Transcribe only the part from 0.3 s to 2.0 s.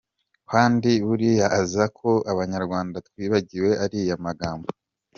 Kandi buriya azi